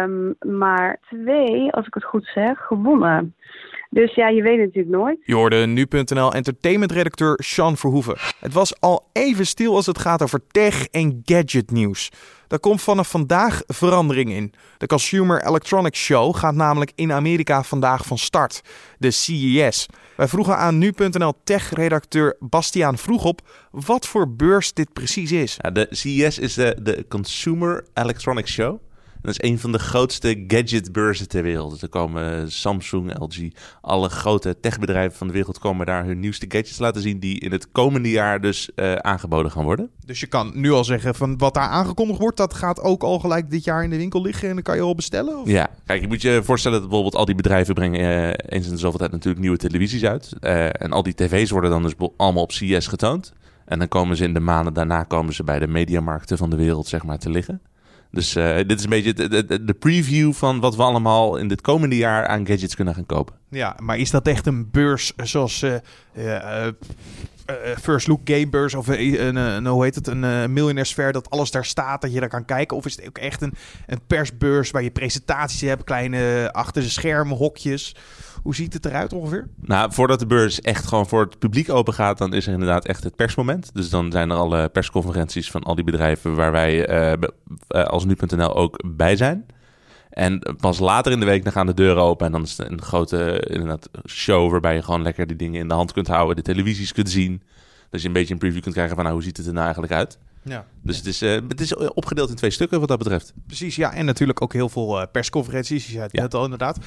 um, 0.03 0.35
maar 0.39 0.99
twee, 1.09 1.71
als 1.71 1.87
ik 1.87 1.93
het 1.93 2.03
goed 2.03 2.25
zeg, 2.33 2.59
gewonnen. 2.59 3.35
Dus 3.89 4.15
ja, 4.15 4.27
je 4.27 4.41
weet 4.41 4.57
het 4.57 4.65
natuurlijk 4.65 4.95
nooit. 4.95 5.17
Je 5.23 5.35
hoorde 5.35 5.65
nu.nl 5.65 6.33
entertainmentredacteur 6.33 7.39
Sean 7.43 7.77
Verhoeven. 7.77 8.15
Het 8.39 8.53
was 8.53 8.81
al 8.81 9.09
even 9.11 9.45
stil 9.45 9.75
als 9.75 9.85
het 9.85 9.99
gaat 9.99 10.21
over 10.21 10.47
tech 10.47 10.87
en 10.87 11.21
gadget 11.25 11.71
nieuws. 11.71 12.11
Daar 12.47 12.59
komt 12.59 12.81
vanaf 12.81 13.09
vandaag 13.09 13.61
verandering 13.67 14.31
in. 14.31 14.53
De 14.77 14.87
Consumer 14.87 15.42
Electronics 15.47 15.99
Show 15.99 16.35
gaat 16.35 16.55
namelijk 16.55 16.91
in 16.95 17.11
Amerika 17.11 17.63
vandaag 17.63 18.05
van 18.05 18.17
start. 18.17 18.61
De 18.97 19.11
CES. 19.11 19.85
Wij 20.17 20.27
vroegen 20.27 20.57
aan 20.57 20.77
nu.nl 20.77 21.33
tech-redacteur 21.43 22.35
Bastiaan 22.39 22.97
Vroegop 22.97 23.41
wat 23.71 24.07
voor 24.07 24.35
beurs 24.35 24.73
dit 24.73 24.93
precies 24.93 25.31
is. 25.31 25.57
Ja, 25.61 25.71
de 25.71 25.87
CES 25.89 26.39
is 26.39 26.53
de, 26.53 26.77
de 26.81 27.05
Consumer 27.07 27.85
Electronics 27.93 28.51
Show. 28.51 28.79
Dat 29.23 29.31
is 29.39 29.49
een 29.49 29.59
van 29.59 29.71
de 29.71 29.79
grootste 29.79 30.43
gadgetbeurzen 30.47 31.27
ter 31.27 31.43
wereld. 31.43 31.81
Er 31.81 31.89
komen 31.89 32.51
Samsung, 32.51 33.19
LG, 33.19 33.49
alle 33.81 34.09
grote 34.09 34.59
techbedrijven 34.59 35.17
van 35.17 35.27
de 35.27 35.33
wereld 35.33 35.59
komen 35.59 35.85
daar 35.85 36.05
hun 36.05 36.19
nieuwste 36.19 36.45
gadgets 36.49 36.79
laten 36.79 37.01
zien 37.01 37.19
die 37.19 37.39
in 37.39 37.51
het 37.51 37.71
komende 37.71 38.09
jaar 38.09 38.41
dus 38.41 38.69
uh, 38.75 38.93
aangeboden 38.93 39.51
gaan 39.51 39.63
worden. 39.63 39.89
Dus 40.05 40.19
je 40.19 40.27
kan 40.27 40.51
nu 40.53 40.71
al 40.71 40.83
zeggen 40.83 41.15
van 41.15 41.37
wat 41.37 41.53
daar 41.53 41.67
aangekondigd 41.67 42.19
wordt, 42.19 42.37
dat 42.37 42.53
gaat 42.53 42.81
ook 42.81 43.03
al 43.03 43.19
gelijk 43.19 43.49
dit 43.49 43.63
jaar 43.63 43.83
in 43.83 43.89
de 43.89 43.97
winkel 43.97 44.21
liggen 44.21 44.47
en 44.47 44.53
dan 44.53 44.63
kan 44.63 44.75
je 44.75 44.81
al 44.81 44.95
bestellen? 44.95 45.39
Of? 45.39 45.47
Ja, 45.47 45.69
kijk, 45.85 46.01
je 46.01 46.07
moet 46.07 46.21
je 46.21 46.41
voorstellen 46.43 46.79
dat 46.79 46.87
bijvoorbeeld 46.87 47.19
al 47.19 47.25
die 47.25 47.35
bedrijven 47.35 47.73
brengen 47.73 48.01
uh, 48.01 48.27
eens 48.27 48.65
in 48.65 48.71
de 48.71 48.77
zoveel 48.77 48.99
tijd 48.99 49.11
natuurlijk 49.11 49.41
nieuwe 49.41 49.57
televisies 49.57 50.05
uit. 50.05 50.33
Uh, 50.41 50.65
en 50.65 50.91
al 50.91 51.03
die 51.03 51.13
tv's 51.13 51.49
worden 51.49 51.69
dan 51.69 51.83
dus 51.83 51.93
allemaal 52.17 52.43
op 52.43 52.51
CES 52.51 52.87
getoond. 52.87 53.33
En 53.65 53.79
dan 53.79 53.87
komen 53.87 54.17
ze 54.17 54.23
in 54.23 54.33
de 54.33 54.39
maanden 54.39 54.73
daarna 54.73 55.03
komen 55.03 55.33
ze 55.33 55.43
bij 55.43 55.59
de 55.59 55.67
mediamarkten 55.67 56.37
van 56.37 56.49
de 56.49 56.55
wereld 56.55 56.87
zeg 56.87 57.03
maar 57.03 57.17
te 57.17 57.29
liggen. 57.29 57.61
Dus 58.13 58.35
uh, 58.35 58.55
dit 58.55 58.71
is 58.71 58.83
een 58.83 58.89
beetje 58.89 59.13
de, 59.13 59.75
preview 59.79 60.33
van 60.33 60.59
wat 60.59 60.75
we 60.75 60.83
allemaal 60.83 61.37
in 61.37 61.47
dit 61.47 61.61
komende 61.61 61.97
jaar 61.97 62.27
aan 62.27 62.45
gadgets 62.45 62.75
kunnen 62.75 62.95
gaan 62.95 63.05
kopen. 63.05 63.35
Ja, 63.49 63.75
maar 63.81 63.97
is 63.97 64.11
dat 64.11 64.27
echt 64.27 64.45
een 64.45 64.71
beurs 64.71 65.13
zoals 65.15 65.61
uh, 65.61 65.75
uh, 66.17 66.67
First 67.81 68.07
Look 68.07 68.21
Gamebeurs 68.23 68.73
of 68.73 68.87
een, 68.87 69.35
een, 69.35 69.65
hoe 69.65 69.83
heet 69.83 69.95
het, 69.95 70.07
een 70.07 70.53
miljonairsfair 70.53 71.11
dat 71.11 71.29
alles 71.29 71.51
daar 71.51 71.65
staat, 71.65 72.01
dat 72.01 72.13
je 72.13 72.19
daar 72.19 72.29
kan 72.29 72.45
kijken? 72.45 72.77
Of 72.77 72.85
is 72.85 72.95
het 72.95 73.07
ook 73.07 73.17
echt 73.17 73.41
een, 73.41 73.53
een 73.87 73.99
persbeurs 74.07 74.71
waar 74.71 74.83
je 74.83 74.91
presentaties 74.91 75.61
hebt, 75.61 75.83
kleine 75.83 76.49
achter 76.51 76.81
de 76.81 76.89
schermen 76.89 77.37
hokjes? 77.37 77.95
Hoe 78.43 78.55
ziet 78.55 78.73
het 78.73 78.85
eruit 78.85 79.13
ongeveer? 79.13 79.47
Nou, 79.61 79.93
voordat 79.93 80.19
de 80.19 80.25
beurs 80.25 80.61
echt 80.61 80.85
gewoon 80.85 81.07
voor 81.07 81.21
het 81.21 81.39
publiek 81.39 81.69
open 81.69 81.93
gaat, 81.93 82.17
dan 82.17 82.33
is 82.33 82.47
er 82.47 82.53
inderdaad 82.53 82.85
echt 82.85 83.03
het 83.03 83.15
persmoment. 83.15 83.69
Dus 83.73 83.89
dan 83.89 84.11
zijn 84.11 84.29
er 84.29 84.37
alle 84.37 84.69
persconferenties 84.69 85.51
van 85.51 85.63
al 85.63 85.75
die 85.75 85.83
bedrijven 85.83 86.35
waar 86.35 86.51
wij 86.51 86.87
als 87.67 88.05
nu.nl 88.05 88.55
ook 88.55 88.83
bij 88.85 89.15
zijn. 89.15 89.45
En 90.13 90.55
pas 90.59 90.79
later 90.79 91.11
in 91.11 91.19
de 91.19 91.25
week 91.25 91.43
dan 91.43 91.51
gaan 91.51 91.65
de 91.65 91.73
deuren 91.73 92.03
open 92.03 92.25
en 92.25 92.31
dan 92.31 92.41
is 92.41 92.57
het 92.57 92.71
een 92.71 92.81
grote 92.81 93.47
inderdaad, 93.49 93.89
show 94.07 94.51
waarbij 94.51 94.75
je 94.75 94.81
gewoon 94.81 95.01
lekker 95.01 95.27
die 95.27 95.35
dingen 95.35 95.59
in 95.59 95.67
de 95.67 95.73
hand 95.73 95.91
kunt 95.91 96.07
houden, 96.07 96.35
de 96.35 96.41
televisies 96.41 96.91
kunt 96.91 97.09
zien. 97.09 97.41
Dat 97.89 98.01
je 98.01 98.07
een 98.07 98.13
beetje 98.13 98.33
een 98.33 98.39
preview 98.39 98.61
kunt 98.61 98.73
krijgen 98.73 98.95
van 98.95 99.03
nou, 99.03 99.15
hoe 99.15 99.25
ziet 99.25 99.37
het 99.37 99.45
er 99.45 99.53
nou 99.53 99.65
eigenlijk 99.65 99.93
uit. 99.93 100.17
Ja. 100.41 100.65
Dus 100.81 100.97
het 100.97 101.05
is, 101.05 101.21
uh, 101.21 101.39
het 101.47 101.61
is 101.61 101.75
opgedeeld 101.75 102.29
in 102.29 102.35
twee 102.35 102.51
stukken 102.51 102.79
wat 102.79 102.87
dat 102.87 102.97
betreft. 102.97 103.33
Precies, 103.47 103.75
ja. 103.75 103.93
En 103.93 104.05
natuurlijk 104.05 104.41
ook 104.41 104.53
heel 104.53 104.69
veel 104.69 105.01
uh, 105.01 105.05
persconferenties. 105.11 105.85
Je 105.85 105.91
zei 105.91 106.03
het 106.03 106.13
net 106.13 106.33
al 106.33 106.43
inderdaad. 106.43 106.77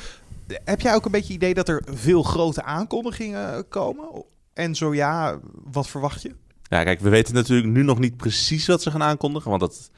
Heb 0.64 0.80
jij 0.80 0.94
ook 0.94 1.04
een 1.04 1.10
beetje 1.10 1.32
idee 1.32 1.54
dat 1.54 1.68
er 1.68 1.82
veel 1.86 2.22
grote 2.22 2.62
aankondigingen 2.62 3.68
komen? 3.68 4.24
En 4.54 4.74
zo 4.74 4.94
ja, 4.94 5.38
wat 5.64 5.88
verwacht 5.88 6.22
je? 6.22 6.34
Ja, 6.62 6.84
kijk, 6.84 7.00
we 7.00 7.08
weten 7.08 7.34
natuurlijk 7.34 7.68
nu 7.68 7.82
nog 7.82 7.98
niet 7.98 8.16
precies 8.16 8.66
wat 8.66 8.82
ze 8.82 8.90
gaan 8.90 9.02
aankondigen. 9.02 9.48
Want 9.50 9.60
dat 9.62 9.90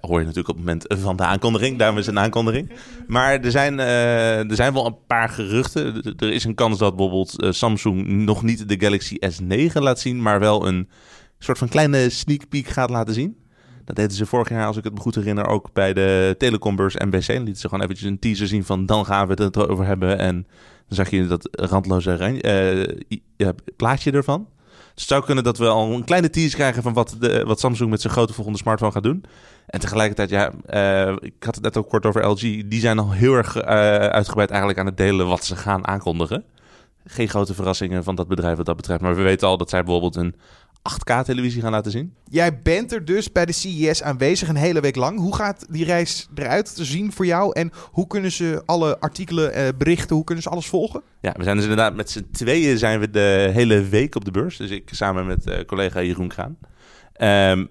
hoor 0.00 0.18
je 0.18 0.26
natuurlijk 0.26 0.48
op 0.48 0.56
het 0.56 0.64
moment 0.64 0.84
van 0.88 1.16
de 1.16 1.24
aankondiging. 1.24 1.78
Daarom 1.78 1.98
is 1.98 2.06
een 2.06 2.18
aankondiging. 2.18 2.70
Maar 3.06 3.40
er 3.40 3.50
zijn, 3.50 3.78
uh, 3.78 4.50
er 4.50 4.56
zijn 4.56 4.72
wel 4.72 4.86
een 4.86 5.06
paar 5.06 5.28
geruchten. 5.28 6.02
Er 6.18 6.32
is 6.32 6.44
een 6.44 6.54
kans 6.54 6.78
dat 6.78 6.96
bijvoorbeeld 6.96 7.42
uh, 7.42 7.50
Samsung 7.52 8.06
nog 8.06 8.42
niet 8.42 8.68
de 8.68 8.80
Galaxy 8.80 9.16
S9 9.20 9.72
laat 9.72 10.00
zien. 10.00 10.22
Maar 10.22 10.40
wel 10.40 10.66
een 10.66 10.88
soort 11.38 11.58
van 11.58 11.68
kleine 11.68 12.10
sneak 12.10 12.48
peek 12.48 12.66
gaat 12.66 12.90
laten 12.90 13.14
zien. 13.14 13.36
Dat 13.84 13.96
deden 13.96 14.12
ze 14.12 14.26
vorig 14.26 14.48
jaar, 14.48 14.66
als 14.66 14.76
ik 14.76 14.84
het 14.84 14.94
me 14.94 15.00
goed 15.00 15.14
herinner, 15.14 15.46
ook 15.46 15.72
bij 15.72 15.92
de 15.92 16.34
telecombeurs 16.38 16.94
NBC. 16.94 17.28
En 17.28 17.42
lieten 17.42 17.60
ze 17.60 17.68
gewoon 17.68 17.84
eventjes 17.84 18.08
een 18.08 18.18
teaser 18.18 18.46
zien 18.46 18.64
van 18.64 18.86
dan 18.86 19.06
gaan 19.06 19.26
we 19.26 19.42
het 19.42 19.56
erover 19.56 19.86
hebben. 19.86 20.18
En 20.18 20.46
dan 20.88 20.96
zag 20.96 21.10
je 21.10 21.26
dat 21.26 21.48
randloze 21.50 22.40
uh, 23.36 23.48
plaatje 23.76 24.10
ervan. 24.10 24.48
Het 24.94 25.02
zou 25.02 25.24
kunnen 25.24 25.44
dat 25.44 25.58
we 25.58 25.68
al 25.68 25.92
een 25.92 26.04
kleine 26.04 26.30
teaser 26.30 26.54
krijgen 26.58 26.82
van 26.82 26.92
wat, 26.92 27.16
de, 27.18 27.44
wat 27.44 27.60
Samsung 27.60 27.90
met 27.90 28.00
zijn 28.00 28.12
grote 28.12 28.32
volgende 28.32 28.58
smartphone 28.58 28.92
gaat 28.92 29.02
doen. 29.02 29.24
En 29.66 29.80
tegelijkertijd, 29.80 30.30
ja, 30.30 30.52
uh, 31.08 31.16
ik 31.20 31.44
had 31.44 31.54
het 31.54 31.64
net 31.64 31.76
ook 31.76 31.88
kort 31.88 32.06
over 32.06 32.26
LG. 32.26 32.40
Die 32.40 32.80
zijn 32.80 32.98
al 32.98 33.12
heel 33.12 33.34
erg 33.34 33.56
uh, 33.56 33.64
uitgebreid 33.96 34.50
eigenlijk 34.50 34.78
aan 34.78 34.86
het 34.86 34.96
delen 34.96 35.26
wat 35.26 35.44
ze 35.44 35.56
gaan 35.56 35.86
aankondigen. 35.86 36.44
geen 37.04 37.28
grote 37.28 37.54
verrassingen 37.54 38.04
van 38.04 38.14
dat 38.14 38.28
bedrijf 38.28 38.56
wat 38.56 38.66
dat 38.66 38.76
betreft. 38.76 39.00
Maar 39.00 39.16
we 39.16 39.22
weten 39.22 39.48
al 39.48 39.56
dat 39.56 39.70
zij 39.70 39.82
bijvoorbeeld 39.82 40.16
een 40.16 40.34
8K-televisie 40.92 41.62
gaan 41.62 41.70
laten 41.70 41.90
zien. 41.90 42.14
Jij 42.28 42.60
bent 42.62 42.92
er 42.92 43.04
dus 43.04 43.32
bij 43.32 43.46
de 43.46 43.52
CES 43.52 44.02
aanwezig 44.02 44.48
een 44.48 44.56
hele 44.56 44.80
week 44.80 44.96
lang. 44.96 45.18
Hoe 45.18 45.34
gaat 45.34 45.66
die 45.70 45.84
reis 45.84 46.28
eruit 46.34 46.74
te 46.74 46.84
zien 46.84 47.12
voor 47.12 47.26
jou? 47.26 47.52
En 47.52 47.72
hoe 47.90 48.06
kunnen 48.06 48.32
ze 48.32 48.62
alle 48.64 49.00
artikelen, 49.00 49.52
eh, 49.52 49.68
berichten, 49.78 50.16
hoe 50.16 50.24
kunnen 50.24 50.44
ze 50.44 50.50
alles 50.50 50.66
volgen? 50.66 51.02
Ja, 51.20 51.32
we 51.36 51.42
zijn 51.42 51.56
dus 51.56 51.64
inderdaad 51.64 51.94
met 51.94 52.10
z'n 52.10 52.28
tweeën 52.32 52.78
zijn 52.78 53.00
we 53.00 53.10
de 53.10 53.50
hele 53.52 53.82
week 53.82 54.14
op 54.14 54.24
de 54.24 54.30
beurs. 54.30 54.56
Dus 54.56 54.70
ik 54.70 54.90
samen 54.92 55.26
met 55.26 55.46
uh, 55.46 55.64
collega 55.64 56.02
Jeroen 56.02 56.28
Kraan. 56.28 56.56
Um, 57.20 57.68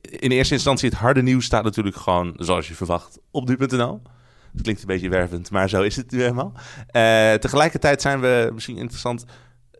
in 0.00 0.30
eerste 0.30 0.54
instantie 0.54 0.88
het 0.88 0.98
harde 0.98 1.22
nieuws 1.22 1.44
staat 1.44 1.64
natuurlijk 1.64 1.96
gewoon, 1.96 2.34
zoals 2.36 2.68
je 2.68 2.74
verwacht, 2.74 3.18
op 3.30 3.48
nu.nl. 3.48 4.02
Het 4.52 4.62
klinkt 4.62 4.80
een 4.80 4.86
beetje 4.86 5.08
wervend, 5.08 5.50
maar 5.50 5.68
zo 5.68 5.82
is 5.82 5.96
het 5.96 6.10
nu 6.10 6.20
helemaal. 6.20 6.52
Uh, 6.56 7.34
tegelijkertijd 7.34 8.02
zijn 8.02 8.20
we 8.20 8.50
misschien 8.52 8.76
interessant 8.76 9.24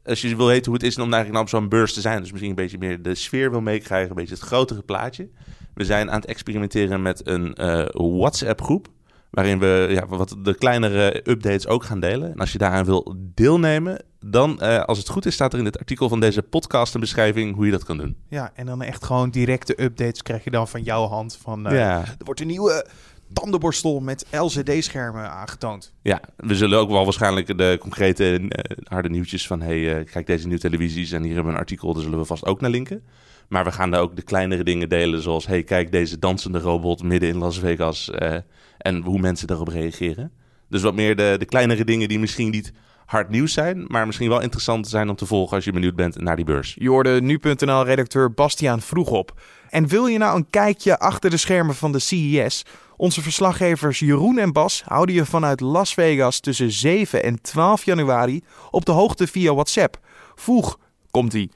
als 0.04 0.20
je 0.20 0.36
wil 0.36 0.46
weten 0.46 0.64
hoe 0.64 0.74
het 0.74 0.82
is 0.82 0.94
om 0.94 1.02
eigenlijk 1.02 1.32
nou 1.32 1.44
op 1.44 1.50
zo'n 1.50 1.68
beurs 1.68 1.92
te 1.92 2.00
zijn, 2.00 2.20
dus 2.20 2.30
misschien 2.30 2.50
een 2.50 2.56
beetje 2.56 2.78
meer 2.78 3.02
de 3.02 3.14
sfeer 3.14 3.50
wil 3.50 3.60
meekrijgen, 3.60 4.10
een 4.10 4.16
beetje 4.16 4.34
het 4.34 4.42
grotere 4.42 4.82
plaatje. 4.82 5.28
We 5.74 5.84
zijn 5.84 6.10
aan 6.10 6.20
het 6.20 6.28
experimenteren 6.28 7.02
met 7.02 7.26
een 7.26 7.56
uh, 7.60 7.86
WhatsApp-groep, 8.18 8.88
waarin 9.30 9.58
we 9.58 9.86
ja, 9.90 10.06
wat 10.06 10.36
de 10.38 10.54
kleinere 10.54 11.30
updates 11.30 11.66
ook 11.66 11.84
gaan 11.84 12.00
delen. 12.00 12.32
En 12.32 12.38
als 12.38 12.52
je 12.52 12.58
daaraan 12.58 12.84
wil 12.84 13.14
deelnemen, 13.18 14.04
dan, 14.20 14.58
uh, 14.62 14.80
als 14.80 14.98
het 14.98 15.08
goed 15.08 15.26
is, 15.26 15.34
staat 15.34 15.52
er 15.52 15.58
in 15.58 15.64
het 15.64 15.78
artikel 15.78 16.08
van 16.08 16.20
deze 16.20 16.42
podcast 16.42 16.94
een 16.94 17.00
beschrijving 17.00 17.54
hoe 17.54 17.64
je 17.64 17.70
dat 17.70 17.84
kan 17.84 17.96
doen. 17.96 18.16
Ja, 18.28 18.52
en 18.54 18.66
dan 18.66 18.82
echt 18.82 19.04
gewoon 19.04 19.30
directe 19.30 19.82
updates 19.82 20.22
krijg 20.22 20.44
je 20.44 20.50
dan 20.50 20.68
van 20.68 20.82
jouw 20.82 21.06
hand. 21.06 21.38
Van, 21.42 21.66
uh, 21.66 21.78
ja. 21.78 22.00
Er 22.00 22.24
wordt 22.24 22.40
een 22.40 22.46
nieuwe 22.46 22.86
tandenborstel 23.32 24.00
met 24.00 24.26
LCD-schermen 24.30 25.30
aangetoond. 25.30 25.92
Ja, 26.02 26.20
we 26.36 26.54
zullen 26.54 26.78
ook 26.78 26.90
wel 26.90 27.04
waarschijnlijk 27.04 27.58
de 27.58 27.76
concrete 27.80 28.40
uh, 28.40 28.48
harde 28.84 29.08
nieuwtjes 29.08 29.46
van... 29.46 29.60
hey, 29.60 29.78
uh, 29.78 30.06
kijk 30.12 30.26
deze 30.26 30.46
nieuwe 30.46 30.62
televisies 30.62 31.12
en 31.12 31.22
hier 31.22 31.34
hebben 31.34 31.52
we 31.52 31.58
een 31.58 31.64
artikel, 31.64 31.92
daar 31.92 32.02
zullen 32.02 32.18
we 32.18 32.24
vast 32.24 32.46
ook 32.46 32.60
naar 32.60 32.70
linken. 32.70 33.02
Maar 33.48 33.64
we 33.64 33.72
gaan 33.72 33.90
daar 33.90 34.00
ook 34.00 34.16
de 34.16 34.22
kleinere 34.22 34.64
dingen 34.64 34.88
delen, 34.88 35.22
zoals... 35.22 35.46
hey, 35.46 35.62
kijk 35.62 35.92
deze 35.92 36.18
dansende 36.18 36.58
robot 36.58 37.02
midden 37.02 37.28
in 37.28 37.38
Las 37.38 37.58
Vegas 37.58 38.10
uh, 38.22 38.34
en 38.78 39.02
hoe 39.02 39.18
mensen 39.18 39.46
daarop 39.46 39.68
reageren. 39.68 40.32
Dus 40.68 40.82
wat 40.82 40.94
meer 40.94 41.16
de, 41.16 41.36
de 41.38 41.44
kleinere 41.44 41.84
dingen 41.84 42.08
die 42.08 42.18
misschien 42.18 42.50
niet 42.50 42.72
hard 43.12 43.28
nieuws 43.28 43.52
zijn, 43.52 43.84
maar 43.88 44.06
misschien 44.06 44.28
wel 44.28 44.40
interessant 44.40 44.88
zijn 44.88 45.08
om 45.08 45.16
te 45.16 45.26
volgen 45.26 45.56
als 45.56 45.64
je 45.64 45.72
benieuwd 45.72 45.94
bent 45.94 46.20
naar 46.20 46.36
die 46.36 46.44
beurs. 46.44 46.76
Je 46.78 46.88
hoorde 46.88 47.20
nu.nl-redacteur 47.20 48.32
Bastiaan 48.32 48.80
vroeg 48.80 49.10
op. 49.10 49.40
En 49.70 49.86
wil 49.86 50.06
je 50.06 50.18
nou 50.18 50.36
een 50.36 50.50
kijkje 50.50 50.98
achter 50.98 51.30
de 51.30 51.36
schermen 51.36 51.74
van 51.74 51.92
de 51.92 51.98
CES? 51.98 52.64
Onze 52.96 53.22
verslaggevers 53.22 53.98
Jeroen 53.98 54.38
en 54.38 54.52
Bas 54.52 54.82
houden 54.86 55.14
je 55.14 55.24
vanuit 55.24 55.60
Las 55.60 55.94
Vegas 55.94 56.40
tussen 56.40 56.72
7 56.72 57.22
en 57.22 57.40
12 57.40 57.84
januari 57.84 58.42
op 58.70 58.84
de 58.84 58.92
hoogte 58.92 59.26
via 59.26 59.54
WhatsApp. 59.54 59.98
Voeg, 60.34 60.78
komt 61.10 61.34
ie, 61.34 61.50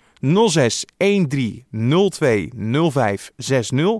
06 0.49 0.85
13 0.97 1.64
02 2.11 2.50
05 2.90 3.31
60 3.37 3.99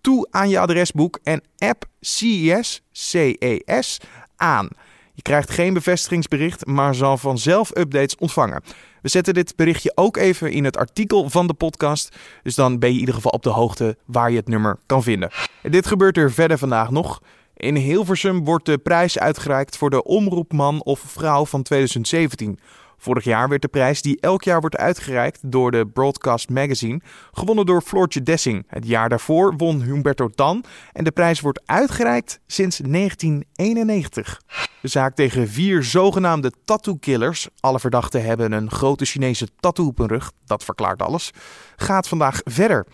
toe 0.00 0.26
aan 0.30 0.48
je 0.48 0.58
adresboek 0.58 1.18
en 1.22 1.42
app 1.58 1.84
CES, 2.00 2.82
CES 2.92 4.00
aan. 4.36 4.68
Je 5.14 5.22
krijgt 5.22 5.50
geen 5.50 5.74
bevestigingsbericht, 5.74 6.66
maar 6.66 6.94
zal 6.94 7.18
vanzelf 7.18 7.76
updates 7.76 8.16
ontvangen. 8.16 8.62
We 9.06 9.12
zetten 9.12 9.34
dit 9.34 9.56
berichtje 9.56 9.92
ook 9.94 10.16
even 10.16 10.52
in 10.52 10.64
het 10.64 10.76
artikel 10.76 11.30
van 11.30 11.46
de 11.46 11.54
podcast. 11.54 12.16
Dus 12.42 12.54
dan 12.54 12.78
ben 12.78 12.88
je 12.88 12.94
in 12.94 13.00
ieder 13.00 13.14
geval 13.14 13.30
op 13.30 13.42
de 13.42 13.50
hoogte 13.50 13.96
waar 14.04 14.30
je 14.30 14.36
het 14.36 14.48
nummer 14.48 14.78
kan 14.86 15.02
vinden. 15.02 15.30
En 15.62 15.70
dit 15.70 15.86
gebeurt 15.86 16.16
er 16.16 16.32
verder 16.32 16.58
vandaag 16.58 16.90
nog. 16.90 17.22
In 17.56 17.76
Hilversum 17.76 18.44
wordt 18.44 18.66
de 18.66 18.78
prijs 18.78 19.18
uitgereikt 19.18 19.76
voor 19.76 19.90
de 19.90 20.04
omroepman 20.04 20.82
of 20.82 21.00
vrouw 21.00 21.46
van 21.46 21.62
2017. 21.62 22.58
Vorig 22.98 23.24
jaar 23.24 23.48
werd 23.48 23.62
de 23.62 23.68
prijs 23.68 24.02
die 24.02 24.20
elk 24.20 24.42
jaar 24.42 24.60
wordt 24.60 24.76
uitgereikt 24.76 25.38
door 25.42 25.70
de 25.70 25.86
Broadcast 25.86 26.50
Magazine 26.50 27.00
gewonnen 27.32 27.66
door 27.66 27.82
Floortje 27.82 28.22
Dessing. 28.22 28.64
Het 28.66 28.86
jaar 28.86 29.08
daarvoor 29.08 29.56
won 29.56 29.82
Humberto 29.82 30.28
Tan 30.28 30.64
en 30.92 31.04
de 31.04 31.10
prijs 31.10 31.40
wordt 31.40 31.60
uitgereikt 31.64 32.40
sinds 32.46 32.76
1991. 32.76 34.40
De 34.80 34.88
zaak 34.88 35.14
tegen 35.14 35.48
vier 35.48 35.82
zogenaamde 35.82 36.52
tattoo-killers, 36.64 37.48
alle 37.60 37.80
verdachten 37.80 38.24
hebben 38.24 38.52
een 38.52 38.70
grote 38.70 39.04
Chinese 39.04 39.48
tattoo 39.60 39.86
op 39.86 39.98
hun 39.98 40.06
rug, 40.06 40.32
dat 40.44 40.64
verklaart 40.64 41.02
alles, 41.02 41.30
gaat 41.76 42.08
vandaag 42.08 42.40
verder. 42.44 42.86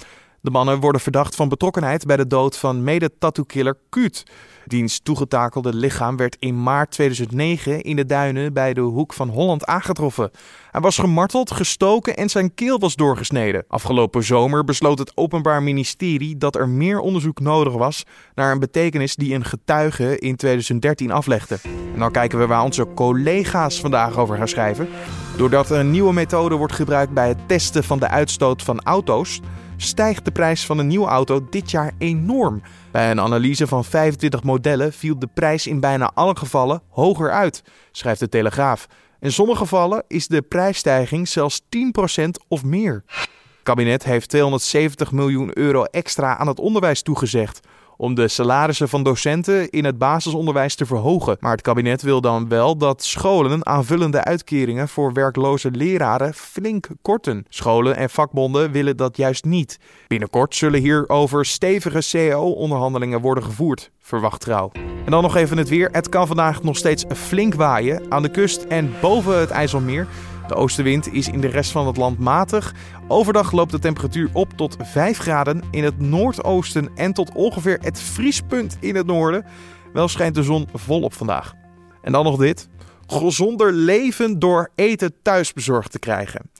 De 0.42 0.50
mannen 0.50 0.80
worden 0.80 1.00
verdacht 1.00 1.34
van 1.34 1.48
betrokkenheid 1.48 2.06
bij 2.06 2.16
de 2.16 2.26
dood 2.26 2.56
van 2.58 2.84
mede-tattoo-killer 2.84 3.76
Kuut. 3.88 4.22
Diens 4.66 5.00
toegetakelde 5.00 5.74
lichaam 5.74 6.16
werd 6.16 6.36
in 6.38 6.62
maart 6.62 6.90
2009 6.90 7.80
in 7.80 7.96
de 7.96 8.06
duinen 8.06 8.52
bij 8.52 8.74
de 8.74 8.80
Hoek 8.80 9.12
van 9.12 9.28
Holland 9.28 9.66
aangetroffen. 9.66 10.30
Hij 10.70 10.80
was 10.80 10.98
gemarteld, 10.98 11.50
gestoken 11.50 12.16
en 12.16 12.28
zijn 12.28 12.54
keel 12.54 12.78
was 12.78 12.94
doorgesneden. 12.94 13.64
Afgelopen 13.68 14.24
zomer 14.24 14.64
besloot 14.64 14.98
het 14.98 15.16
Openbaar 15.16 15.62
Ministerie 15.62 16.38
dat 16.38 16.56
er 16.56 16.68
meer 16.68 16.98
onderzoek 16.98 17.40
nodig 17.40 17.72
was 17.72 18.04
naar 18.34 18.52
een 18.52 18.60
betekenis 18.60 19.16
die 19.16 19.34
een 19.34 19.44
getuige 19.44 20.18
in 20.18 20.36
2013 20.36 21.10
aflegde. 21.10 21.58
En 21.92 21.98
dan 21.98 22.12
kijken 22.12 22.38
we 22.38 22.46
waar 22.46 22.62
onze 22.62 22.86
collega's 22.94 23.80
vandaag 23.80 24.18
over 24.18 24.36
gaan 24.36 24.48
schrijven. 24.48 24.88
Doordat 25.36 25.70
een 25.70 25.90
nieuwe 25.90 26.12
methode 26.12 26.54
wordt 26.54 26.74
gebruikt 26.74 27.12
bij 27.12 27.28
het 27.28 27.48
testen 27.48 27.84
van 27.84 27.98
de 27.98 28.08
uitstoot 28.08 28.62
van 28.62 28.80
auto's, 28.80 29.40
stijgt 29.82 30.24
de 30.24 30.30
prijs 30.30 30.66
van 30.66 30.78
een 30.78 30.86
nieuwe 30.86 31.06
auto 31.06 31.46
dit 31.50 31.70
jaar 31.70 31.92
enorm. 31.98 32.62
Bij 32.90 33.10
een 33.10 33.20
analyse 33.20 33.66
van 33.66 33.84
25 33.84 34.42
modellen 34.42 34.92
viel 34.92 35.18
de 35.18 35.28
prijs 35.34 35.66
in 35.66 35.80
bijna 35.80 36.10
alle 36.14 36.36
gevallen 36.36 36.82
hoger 36.88 37.30
uit, 37.30 37.62
schrijft 37.90 38.20
de 38.20 38.28
Telegraaf. 38.28 38.86
In 39.20 39.32
sommige 39.32 39.58
gevallen 39.58 40.04
is 40.08 40.26
de 40.26 40.42
prijsstijging 40.42 41.28
zelfs 41.28 41.60
10% 41.60 42.24
of 42.48 42.64
meer. 42.64 43.02
Het 43.06 43.30
kabinet 43.62 44.04
heeft 44.04 44.28
270 44.28 45.12
miljoen 45.12 45.58
euro 45.58 45.84
extra 45.84 46.36
aan 46.36 46.46
het 46.46 46.58
onderwijs 46.58 47.02
toegezegd 47.02 47.60
om 47.96 48.14
de 48.14 48.28
salarissen 48.28 48.88
van 48.88 49.02
docenten 49.02 49.70
in 49.70 49.84
het 49.84 49.98
basisonderwijs 49.98 50.74
te 50.74 50.86
verhogen. 50.86 51.36
Maar 51.40 51.52
het 51.52 51.60
kabinet 51.60 52.02
wil 52.02 52.20
dan 52.20 52.48
wel 52.48 52.76
dat 52.76 53.02
scholen 53.02 53.66
aanvullende 53.66 54.24
uitkeringen 54.24 54.88
voor 54.88 55.12
werkloze 55.12 55.70
leraren 55.70 56.34
flink 56.34 56.88
korten. 57.02 57.44
Scholen 57.48 57.96
en 57.96 58.10
vakbonden 58.10 58.72
willen 58.72 58.96
dat 58.96 59.16
juist 59.16 59.44
niet. 59.44 59.78
Binnenkort 60.08 60.54
zullen 60.54 60.80
hierover 60.80 61.46
stevige 61.46 62.02
CAO-onderhandelingen 62.10 63.20
worden 63.20 63.44
gevoerd, 63.44 63.90
verwacht 64.00 64.40
trouw. 64.40 64.70
En 65.04 65.10
dan 65.10 65.22
nog 65.22 65.36
even 65.36 65.58
het 65.58 65.68
weer. 65.68 65.88
Het 65.92 66.08
kan 66.08 66.26
vandaag 66.26 66.62
nog 66.62 66.76
steeds 66.76 67.04
flink 67.14 67.54
waaien 67.54 68.02
aan 68.08 68.22
de 68.22 68.30
kust 68.30 68.62
en 68.62 68.92
boven 69.00 69.40
het 69.40 69.50
IJsselmeer. 69.50 70.06
De 70.46 70.54
oostenwind 70.54 71.12
is 71.12 71.28
in 71.28 71.40
de 71.40 71.48
rest 71.48 71.70
van 71.70 71.86
het 71.86 71.96
land 71.96 72.18
matig. 72.18 72.74
Overdag 73.08 73.52
loopt 73.52 73.70
de 73.70 73.78
temperatuur 73.78 74.30
op 74.32 74.52
tot 74.56 74.76
5 74.80 75.18
graden 75.18 75.62
in 75.70 75.84
het 75.84 75.98
noordoosten 76.00 76.90
en 76.94 77.12
tot 77.12 77.34
ongeveer 77.34 77.78
het 77.80 78.00
vriespunt 78.00 78.76
in 78.80 78.94
het 78.94 79.06
noorden. 79.06 79.44
Wel 79.92 80.08
schijnt 80.08 80.34
de 80.34 80.42
zon 80.42 80.68
volop 80.72 81.14
vandaag. 81.14 81.54
En 82.02 82.12
dan 82.12 82.24
nog 82.24 82.36
dit. 82.36 82.68
Gezonder 83.06 83.72
leven 83.72 84.38
door 84.38 84.70
eten 84.74 85.14
thuis 85.22 85.52
bezorgd 85.52 85.92
te 85.92 85.98
krijgen. 85.98 86.50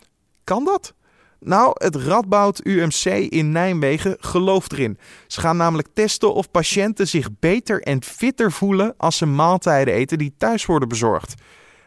Kan 0.44 0.64
dat? 0.64 0.94
Nou, 1.40 1.72
het 1.74 1.96
Radboud 1.96 2.60
UMC 2.66 3.04
in 3.28 3.52
Nijmegen 3.52 4.16
gelooft 4.20 4.72
erin. 4.72 4.98
Ze 5.26 5.40
gaan 5.40 5.56
namelijk 5.56 5.88
testen 5.94 6.34
of 6.34 6.50
patiënten 6.50 7.08
zich 7.08 7.28
beter 7.40 7.82
en 7.82 8.02
fitter 8.02 8.52
voelen 8.52 8.94
als 8.96 9.16
ze 9.16 9.26
maaltijden 9.26 9.94
eten 9.94 10.18
die 10.18 10.34
thuis 10.38 10.66
worden 10.66 10.88
bezorgd. 10.88 11.34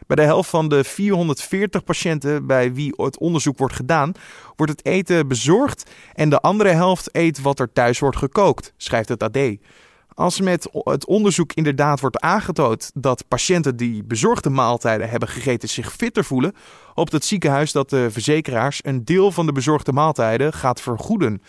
Bij 0.06 0.16
de 0.16 0.22
helft 0.22 0.50
van 0.50 0.68
de 0.68 0.84
440 0.84 1.84
patiënten 1.84 2.46
bij 2.46 2.72
wie 2.72 2.92
het 2.96 3.18
onderzoek 3.18 3.58
wordt 3.58 3.74
gedaan, 3.74 4.12
wordt 4.56 4.72
het 4.72 4.84
eten 4.84 5.28
bezorgd 5.28 5.90
en 6.14 6.30
de 6.30 6.40
andere 6.40 6.68
helft 6.68 7.08
eet 7.12 7.40
wat 7.42 7.60
er 7.60 7.72
thuis 7.72 7.98
wordt 7.98 8.16
gekookt, 8.16 8.72
schrijft 8.76 9.08
het 9.08 9.22
AD. 9.22 9.38
Als 10.14 10.40
met 10.40 10.68
het 10.72 11.06
onderzoek 11.06 11.52
inderdaad 11.52 12.00
wordt 12.00 12.20
aangetoond 12.20 12.90
dat 12.94 13.28
patiënten 13.28 13.76
die 13.76 14.04
bezorgde 14.04 14.50
maaltijden 14.50 15.08
hebben 15.08 15.28
gegeten 15.28 15.68
zich 15.68 15.92
fitter 15.92 16.24
voelen, 16.24 16.52
hoopt 16.94 17.12
het 17.12 17.24
ziekenhuis 17.24 17.72
dat 17.72 17.90
de 17.90 18.10
verzekeraars 18.10 18.80
een 18.82 19.04
deel 19.04 19.32
van 19.32 19.46
de 19.46 19.52
bezorgde 19.52 19.92
maaltijden 19.92 20.52
gaat 20.52 20.80
vergoeden. 20.80 21.42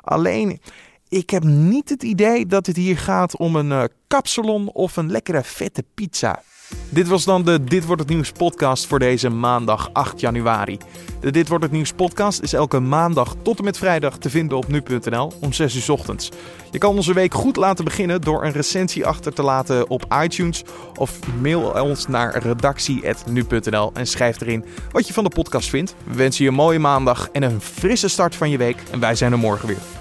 Alleen, 0.00 0.60
ik 1.08 1.30
heb 1.30 1.44
niet 1.44 1.88
het 1.88 2.02
idee 2.02 2.46
dat 2.46 2.66
het 2.66 2.76
hier 2.76 2.98
gaat 2.98 3.36
om 3.36 3.56
een 3.56 3.70
uh, 3.70 3.84
kapsalon 4.06 4.68
of 4.72 4.96
een 4.96 5.10
lekkere 5.10 5.42
vette 5.42 5.84
pizza. 5.94 6.42
Dit 6.88 7.08
was 7.08 7.24
dan 7.24 7.44
de 7.44 7.64
Dit 7.64 7.84
wordt 7.84 8.02
het 8.02 8.10
nieuws 8.10 8.32
podcast 8.32 8.86
voor 8.86 8.98
deze 8.98 9.28
maandag 9.28 9.90
8 9.92 10.20
januari. 10.20 10.78
De 11.20 11.30
Dit 11.30 11.48
wordt 11.48 11.64
het 11.64 11.72
nieuws 11.72 11.92
podcast 11.92 12.40
is 12.40 12.52
elke 12.52 12.80
maandag 12.80 13.36
tot 13.42 13.58
en 13.58 13.64
met 13.64 13.78
vrijdag 13.78 14.18
te 14.18 14.30
vinden 14.30 14.56
op 14.56 14.68
nu.nl 14.68 15.32
om 15.40 15.52
6 15.52 15.74
uur 15.74 15.92
ochtends. 15.92 16.30
Je 16.70 16.78
kan 16.78 16.96
onze 16.96 17.14
week 17.14 17.34
goed 17.34 17.56
laten 17.56 17.84
beginnen 17.84 18.20
door 18.20 18.44
een 18.44 18.52
recensie 18.52 19.06
achter 19.06 19.32
te 19.32 19.42
laten 19.42 19.88
op 19.90 20.04
iTunes 20.22 20.64
of 20.96 21.18
mail 21.40 21.60
ons 21.62 22.06
naar 22.06 22.38
redactie@nu.nl 22.38 23.90
en 23.94 24.06
schrijf 24.06 24.40
erin 24.40 24.64
wat 24.90 25.06
je 25.06 25.12
van 25.12 25.24
de 25.24 25.30
podcast 25.30 25.68
vindt. 25.68 25.94
We 26.04 26.14
wensen 26.14 26.44
je 26.44 26.50
een 26.50 26.56
mooie 26.56 26.78
maandag 26.78 27.28
en 27.32 27.42
een 27.42 27.60
frisse 27.60 28.08
start 28.08 28.34
van 28.34 28.50
je 28.50 28.58
week 28.58 28.82
en 28.90 29.00
wij 29.00 29.14
zijn 29.14 29.32
er 29.32 29.38
morgen 29.38 29.68
weer. 29.68 29.99